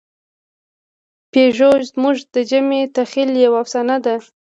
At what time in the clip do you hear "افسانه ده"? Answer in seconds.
3.63-4.15